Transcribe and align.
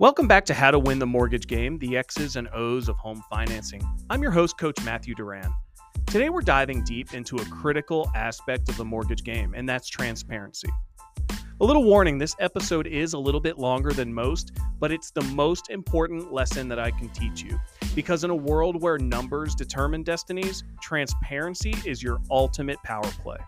Welcome 0.00 0.28
back 0.28 0.44
to 0.44 0.54
How 0.54 0.70
to 0.70 0.78
Win 0.78 1.00
the 1.00 1.06
Mortgage 1.06 1.48
Game, 1.48 1.76
the 1.80 1.96
X's 1.96 2.36
and 2.36 2.48
O's 2.54 2.88
of 2.88 2.96
home 2.98 3.20
financing. 3.28 3.82
I'm 4.08 4.22
your 4.22 4.30
host, 4.30 4.56
Coach 4.56 4.80
Matthew 4.84 5.12
Duran. 5.12 5.52
Today, 6.06 6.28
we're 6.28 6.40
diving 6.40 6.84
deep 6.84 7.14
into 7.14 7.34
a 7.34 7.44
critical 7.46 8.08
aspect 8.14 8.68
of 8.68 8.76
the 8.76 8.84
mortgage 8.84 9.24
game, 9.24 9.54
and 9.56 9.68
that's 9.68 9.88
transparency. 9.88 10.68
A 11.60 11.64
little 11.64 11.82
warning 11.82 12.16
this 12.16 12.36
episode 12.38 12.86
is 12.86 13.14
a 13.14 13.18
little 13.18 13.40
bit 13.40 13.58
longer 13.58 13.90
than 13.90 14.14
most, 14.14 14.52
but 14.78 14.92
it's 14.92 15.10
the 15.10 15.24
most 15.34 15.68
important 15.68 16.32
lesson 16.32 16.68
that 16.68 16.78
I 16.78 16.92
can 16.92 17.08
teach 17.08 17.42
you. 17.42 17.58
Because 17.96 18.22
in 18.22 18.30
a 18.30 18.36
world 18.36 18.80
where 18.80 18.98
numbers 18.98 19.56
determine 19.56 20.04
destinies, 20.04 20.62
transparency 20.80 21.74
is 21.84 22.04
your 22.04 22.20
ultimate 22.30 22.80
power 22.84 23.02
play. 23.02 23.38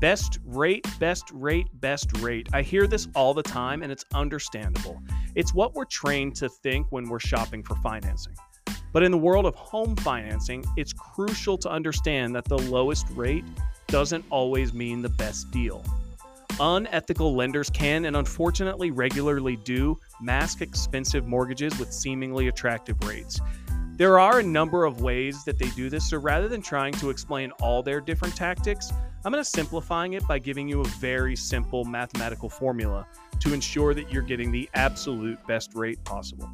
Best 0.00 0.38
rate, 0.44 0.86
best 1.00 1.28
rate, 1.32 1.66
best 1.74 2.16
rate. 2.18 2.48
I 2.52 2.62
hear 2.62 2.86
this 2.86 3.08
all 3.16 3.34
the 3.34 3.42
time 3.42 3.82
and 3.82 3.90
it's 3.90 4.04
understandable. 4.14 5.02
It's 5.34 5.52
what 5.52 5.74
we're 5.74 5.86
trained 5.86 6.36
to 6.36 6.48
think 6.48 6.86
when 6.90 7.08
we're 7.08 7.18
shopping 7.18 7.64
for 7.64 7.74
financing. 7.76 8.34
But 8.92 9.02
in 9.02 9.10
the 9.10 9.18
world 9.18 9.44
of 9.44 9.56
home 9.56 9.96
financing, 9.96 10.64
it's 10.76 10.92
crucial 10.92 11.58
to 11.58 11.68
understand 11.68 12.34
that 12.36 12.44
the 12.44 12.58
lowest 12.58 13.06
rate 13.10 13.44
doesn't 13.88 14.24
always 14.30 14.72
mean 14.72 15.02
the 15.02 15.08
best 15.08 15.50
deal. 15.50 15.84
Unethical 16.60 17.34
lenders 17.34 17.68
can 17.68 18.04
and 18.04 18.16
unfortunately 18.16 18.92
regularly 18.92 19.56
do 19.56 19.98
mask 20.20 20.60
expensive 20.60 21.26
mortgages 21.26 21.76
with 21.78 21.92
seemingly 21.92 22.46
attractive 22.46 22.96
rates. 23.04 23.40
There 23.98 24.20
are 24.20 24.38
a 24.38 24.44
number 24.44 24.84
of 24.84 25.00
ways 25.00 25.42
that 25.42 25.58
they 25.58 25.70
do 25.70 25.90
this, 25.90 26.08
so 26.08 26.18
rather 26.18 26.46
than 26.46 26.62
trying 26.62 26.92
to 26.94 27.10
explain 27.10 27.50
all 27.60 27.82
their 27.82 28.00
different 28.00 28.36
tactics, 28.36 28.92
I'm 29.24 29.32
going 29.32 29.42
to 29.42 29.50
simplifying 29.50 30.12
it 30.12 30.24
by 30.28 30.38
giving 30.38 30.68
you 30.68 30.82
a 30.82 30.84
very 31.00 31.34
simple 31.34 31.84
mathematical 31.84 32.48
formula 32.48 33.08
to 33.40 33.52
ensure 33.52 33.94
that 33.94 34.12
you're 34.12 34.22
getting 34.22 34.52
the 34.52 34.70
absolute 34.74 35.44
best 35.48 35.74
rate 35.74 35.98
possible. 36.04 36.48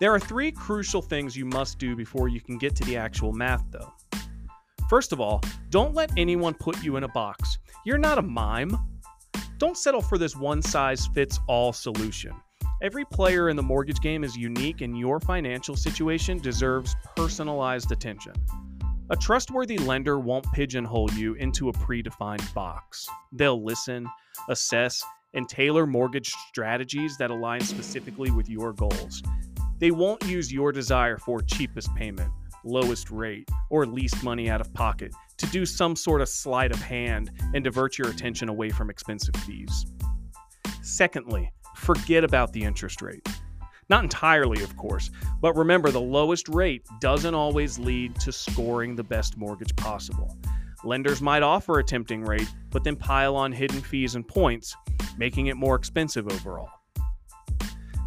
There 0.00 0.14
are 0.14 0.18
three 0.18 0.52
crucial 0.52 1.02
things 1.02 1.36
you 1.36 1.44
must 1.44 1.78
do 1.78 1.94
before 1.94 2.28
you 2.28 2.40
can 2.40 2.56
get 2.56 2.74
to 2.76 2.84
the 2.84 2.96
actual 2.96 3.34
math, 3.34 3.62
though. 3.70 3.92
First 4.88 5.12
of 5.12 5.20
all, 5.20 5.42
don't 5.68 5.92
let 5.94 6.10
anyone 6.16 6.54
put 6.54 6.82
you 6.82 6.96
in 6.96 7.04
a 7.04 7.08
box. 7.08 7.58
You're 7.84 7.98
not 7.98 8.16
a 8.16 8.22
mime. 8.22 8.74
Don't 9.58 9.76
settle 9.76 10.00
for 10.00 10.16
this 10.16 10.34
one 10.34 10.62
size 10.62 11.06
fits 11.08 11.38
all 11.46 11.74
solution. 11.74 12.32
Every 12.82 13.04
player 13.04 13.48
in 13.48 13.54
the 13.54 13.62
mortgage 13.62 14.00
game 14.00 14.24
is 14.24 14.36
unique, 14.36 14.80
and 14.80 14.98
your 14.98 15.20
financial 15.20 15.76
situation 15.76 16.38
deserves 16.38 16.96
personalized 17.14 17.92
attention. 17.92 18.32
A 19.10 19.16
trustworthy 19.16 19.78
lender 19.78 20.18
won't 20.18 20.50
pigeonhole 20.52 21.08
you 21.12 21.34
into 21.34 21.68
a 21.68 21.72
predefined 21.72 22.52
box. 22.54 23.06
They'll 23.30 23.62
listen, 23.62 24.08
assess, 24.48 25.04
and 25.32 25.48
tailor 25.48 25.86
mortgage 25.86 26.30
strategies 26.48 27.16
that 27.18 27.30
align 27.30 27.60
specifically 27.60 28.32
with 28.32 28.48
your 28.48 28.72
goals. 28.72 29.22
They 29.78 29.92
won't 29.92 30.24
use 30.24 30.52
your 30.52 30.72
desire 30.72 31.18
for 31.18 31.40
cheapest 31.40 31.94
payment, 31.94 32.32
lowest 32.64 33.12
rate, 33.12 33.48
or 33.70 33.86
least 33.86 34.24
money 34.24 34.50
out 34.50 34.60
of 34.60 34.74
pocket 34.74 35.14
to 35.36 35.46
do 35.46 35.64
some 35.64 35.94
sort 35.94 36.20
of 36.20 36.28
sleight 36.28 36.72
of 36.72 36.82
hand 36.82 37.30
and 37.54 37.62
divert 37.62 37.96
your 37.96 38.08
attention 38.08 38.48
away 38.48 38.70
from 38.70 38.90
expensive 38.90 39.36
fees. 39.46 39.86
Secondly, 40.82 41.52
forget 41.82 42.22
about 42.22 42.52
the 42.52 42.62
interest 42.62 43.02
rate. 43.02 43.26
Not 43.90 44.04
entirely, 44.04 44.62
of 44.62 44.76
course, 44.76 45.10
but 45.40 45.56
remember 45.56 45.90
the 45.90 46.00
lowest 46.00 46.48
rate 46.48 46.86
doesn't 47.00 47.34
always 47.34 47.78
lead 47.78 48.14
to 48.20 48.32
scoring 48.32 48.94
the 48.94 49.02
best 49.02 49.36
mortgage 49.36 49.74
possible. 49.76 50.38
Lenders 50.84 51.20
might 51.20 51.42
offer 51.42 51.78
a 51.78 51.84
tempting 51.84 52.22
rate, 52.22 52.48
but 52.70 52.84
then 52.84 52.96
pile 52.96 53.36
on 53.36 53.52
hidden 53.52 53.80
fees 53.80 54.14
and 54.14 54.26
points, 54.26 54.76
making 55.18 55.48
it 55.48 55.56
more 55.56 55.74
expensive 55.74 56.26
overall. 56.28 56.70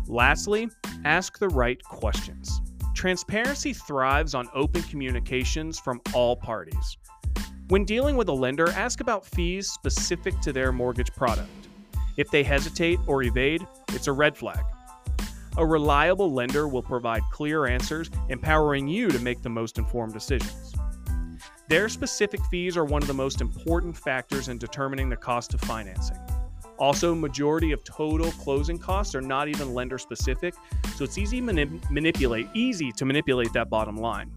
Lastly, 0.08 0.70
ask 1.04 1.38
the 1.38 1.50
right 1.50 1.84
questions. 1.84 2.62
Transparency 2.94 3.74
thrives 3.74 4.34
on 4.34 4.48
open 4.54 4.84
communications 4.84 5.80
from 5.80 6.00
all 6.14 6.38
parties. 6.38 6.98
When 7.68 7.84
dealing 7.84 8.16
with 8.16 8.30
a 8.30 8.34
lender, 8.34 8.70
ask 8.70 9.02
about 9.02 9.26
fees 9.26 9.70
specific 9.70 10.40
to 10.42 10.54
their 10.54 10.72
mortgage 10.72 11.14
product. 11.14 11.50
If 12.18 12.32
they 12.32 12.44
hesitate 12.44 13.00
or 13.08 13.24
evade, 13.24 13.66
it's 13.90 14.08
a 14.08 14.12
red 14.14 14.38
flag. 14.38 14.64
A 15.58 15.66
reliable 15.66 16.34
lender 16.34 16.68
will 16.68 16.84
provide 16.84 17.22
clear 17.32 17.66
answers, 17.66 18.10
empowering 18.30 18.88
you 18.88 19.10
to 19.10 19.20
make 19.20 19.42
the 19.42 19.50
most 19.50 19.78
informed 19.78 20.14
decisions. 20.14 20.74
Their 21.68 21.90
specific 21.90 22.42
fees 22.52 22.78
are 22.78 22.86
one 22.86 23.02
of 23.02 23.08
the 23.08 23.14
most 23.14 23.42
important 23.42 23.98
factors 23.98 24.50
in 24.50 24.58
determining 24.58 25.10
the 25.10 25.16
cost 25.16 25.54
of 25.54 25.62
financing. 25.62 26.18
Also, 26.78 27.16
majority 27.16 27.72
of 27.72 27.84
total 27.86 28.32
closing 28.34 28.78
costs 28.78 29.16
are 29.16 29.22
not 29.22 29.48
even 29.48 29.74
lender 29.74 29.98
specific, 29.98 30.54
so 30.96 31.06
it's 31.06 31.18
easy 31.18 31.42
manip- 31.42 31.90
manipulate 31.90 32.48
easy 32.54 32.92
to 32.92 33.06
manipulate 33.06 33.54
that 33.54 33.70
bottom 33.70 33.96
line. 33.98 34.30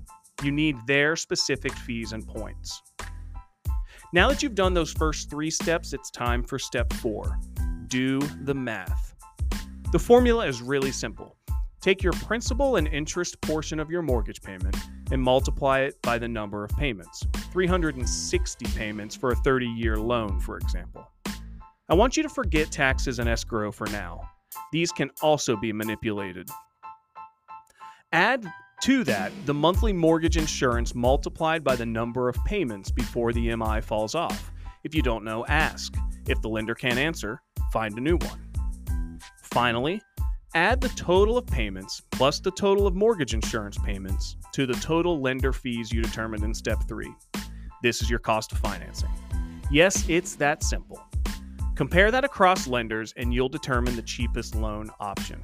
You 0.44 0.52
need 0.52 0.76
their 0.86 1.16
specific 1.16 1.72
fees 1.72 2.12
and 2.12 2.26
points. 2.26 2.80
Now 4.12 4.28
that 4.28 4.42
you've 4.42 4.54
done 4.54 4.72
those 4.72 4.92
first 4.92 5.28
3 5.30 5.50
steps, 5.50 5.92
it's 5.92 6.10
time 6.10 6.44
for 6.44 6.58
step 6.58 6.92
4. 6.94 7.38
Do 7.88 8.20
the 8.42 8.54
math. 8.54 9.14
The 9.92 9.98
formula 9.98 10.46
is 10.46 10.60
really 10.60 10.92
simple. 10.92 11.36
Take 11.80 12.02
your 12.02 12.12
principal 12.12 12.76
and 12.76 12.86
interest 12.88 13.40
portion 13.40 13.80
of 13.80 13.90
your 13.90 14.02
mortgage 14.02 14.42
payment 14.42 14.76
and 15.10 15.22
multiply 15.22 15.80
it 15.80 16.00
by 16.02 16.18
the 16.18 16.28
number 16.28 16.64
of 16.64 16.70
payments. 16.72 17.24
360 17.52 18.66
payments 18.76 19.16
for 19.16 19.30
a 19.30 19.36
30 19.36 19.66
year 19.66 19.96
loan, 19.96 20.38
for 20.38 20.58
example. 20.58 21.10
I 21.88 21.94
want 21.94 22.16
you 22.16 22.22
to 22.22 22.28
forget 22.28 22.70
taxes 22.70 23.20
and 23.20 23.28
escrow 23.28 23.72
for 23.72 23.86
now. 23.86 24.28
These 24.70 24.92
can 24.92 25.10
also 25.22 25.56
be 25.56 25.72
manipulated. 25.72 26.50
Add 28.12 28.52
to 28.82 29.02
that 29.04 29.32
the 29.46 29.54
monthly 29.54 29.94
mortgage 29.94 30.36
insurance 30.36 30.94
multiplied 30.94 31.64
by 31.64 31.76
the 31.76 31.86
number 31.86 32.28
of 32.28 32.36
payments 32.44 32.90
before 32.90 33.32
the 33.32 33.56
MI 33.56 33.80
falls 33.80 34.14
off. 34.14 34.52
If 34.84 34.94
you 34.94 35.00
don't 35.00 35.24
know, 35.24 35.46
ask. 35.46 35.94
If 36.28 36.42
the 36.42 36.48
lender 36.48 36.74
can't 36.74 36.98
answer, 36.98 37.40
find 37.72 37.96
a 37.96 38.00
new 38.00 38.16
one. 38.16 39.20
Finally, 39.42 40.00
add 40.54 40.80
the 40.80 40.88
total 40.90 41.36
of 41.36 41.46
payments 41.46 42.02
plus 42.10 42.40
the 42.40 42.50
total 42.50 42.86
of 42.86 42.94
mortgage 42.94 43.34
insurance 43.34 43.78
payments 43.78 44.36
to 44.52 44.66
the 44.66 44.74
total 44.74 45.20
lender 45.20 45.52
fees 45.52 45.92
you 45.92 46.02
determined 46.02 46.44
in 46.44 46.54
step 46.54 46.78
three. 46.88 47.12
This 47.82 48.02
is 48.02 48.10
your 48.10 48.18
cost 48.18 48.52
of 48.52 48.58
financing. 48.58 49.10
Yes, 49.70 50.04
it's 50.08 50.34
that 50.36 50.62
simple. 50.62 51.00
Compare 51.74 52.10
that 52.10 52.24
across 52.24 52.66
lenders 52.66 53.14
and 53.16 53.32
you'll 53.32 53.48
determine 53.48 53.94
the 53.94 54.02
cheapest 54.02 54.54
loan 54.54 54.90
option. 54.98 55.40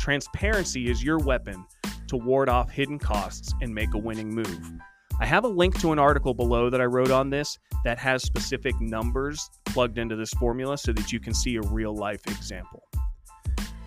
Transparency 0.00 0.88
is 0.90 1.02
your 1.02 1.18
weapon 1.18 1.64
to 2.08 2.16
ward 2.16 2.48
off 2.48 2.70
hidden 2.70 2.98
costs 2.98 3.52
and 3.60 3.74
make 3.74 3.94
a 3.94 3.98
winning 3.98 4.34
move. 4.34 4.72
I 5.20 5.26
have 5.26 5.44
a 5.44 5.48
link 5.48 5.78
to 5.80 5.92
an 5.92 5.98
article 5.98 6.34
below 6.34 6.70
that 6.70 6.80
I 6.80 6.86
wrote 6.86 7.10
on 7.10 7.30
this 7.30 7.58
that 7.84 7.98
has 7.98 8.22
specific 8.22 8.80
numbers 8.80 9.50
plugged 9.74 9.98
into 9.98 10.14
this 10.14 10.30
formula 10.34 10.78
so 10.78 10.92
that 10.92 11.12
you 11.12 11.18
can 11.18 11.34
see 11.34 11.56
a 11.56 11.60
real 11.62 11.92
life 11.92 12.24
example. 12.28 12.84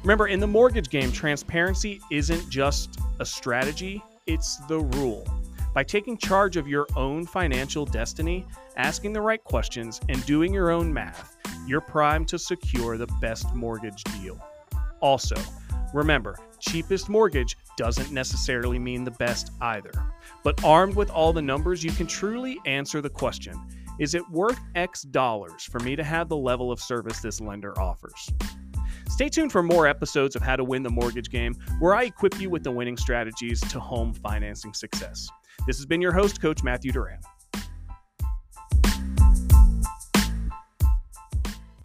Remember, 0.03 0.27
in 0.27 0.41
the 0.41 0.47
mortgage 0.47 0.89
game, 0.89 1.13
transparency 1.13 2.01
isn't 2.11 2.49
just 2.49 2.99
a 3.21 3.25
strategy, 3.25 4.03
it's 4.25 4.57
the 4.67 4.79
rule. 4.79 5.25
By 5.73 5.85
taking 5.85 6.17
charge 6.17 6.57
of 6.57 6.67
your 6.67 6.87
own 6.97 7.25
financial 7.25 7.85
destiny, 7.85 8.45
asking 8.75 9.13
the 9.13 9.21
right 9.21 9.41
questions, 9.41 10.01
and 10.09 10.25
doing 10.25 10.53
your 10.53 10.71
own 10.71 10.93
math, 10.93 11.37
you're 11.65 11.79
primed 11.79 12.27
to 12.29 12.37
secure 12.37 12.97
the 12.97 13.07
best 13.21 13.55
mortgage 13.55 14.03
deal. 14.19 14.37
Also, 14.99 15.37
remember, 15.93 16.37
cheapest 16.59 17.07
mortgage 17.07 17.55
doesn't 17.77 18.11
necessarily 18.11 18.77
mean 18.77 19.05
the 19.05 19.11
best 19.11 19.51
either. 19.61 19.91
But 20.43 20.61
armed 20.65 20.95
with 20.95 21.09
all 21.11 21.31
the 21.31 21.41
numbers, 21.41 21.81
you 21.81 21.91
can 21.91 22.07
truly 22.07 22.57
answer 22.65 22.99
the 22.99 23.09
question 23.09 23.57
Is 23.99 24.13
it 24.13 24.29
worth 24.29 24.59
X 24.75 25.01
dollars 25.01 25.63
for 25.63 25.79
me 25.79 25.95
to 25.95 26.03
have 26.03 26.29
the 26.29 26.37
level 26.37 26.71
of 26.71 26.79
service 26.79 27.19
this 27.19 27.41
lender 27.41 27.77
offers? 27.79 28.29
Stay 29.09 29.27
tuned 29.27 29.51
for 29.51 29.63
more 29.63 29.87
episodes 29.87 30.35
of 30.35 30.43
How 30.43 30.55
to 30.55 30.63
Win 30.63 30.83
the 30.83 30.89
Mortgage 30.89 31.31
Game, 31.31 31.55
where 31.79 31.95
I 31.95 32.03
equip 32.03 32.39
you 32.39 32.51
with 32.51 32.63
the 32.63 32.71
winning 32.71 32.97
strategies 32.97 33.59
to 33.61 33.79
home 33.79 34.13
financing 34.13 34.73
success. 34.73 35.27
This 35.65 35.77
has 35.77 35.87
been 35.87 36.01
your 36.01 36.11
host, 36.11 36.39
Coach 36.39 36.61
Matthew 36.61 36.91
Duran. 36.91 37.19